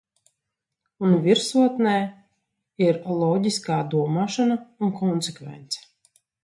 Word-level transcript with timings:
Un 1.07 1.11
virsotnē 1.27 1.93
ir 2.87 2.99
loģiskā 3.21 3.79
domāšana 3.95 4.61
un 4.89 4.99
konsekvence. 5.05 5.91